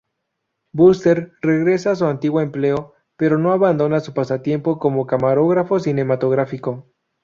[0.73, 6.89] Buster regresa a su antiguo empleo, pero no abandona su pasatiempo como camarógrafo cinematográfico.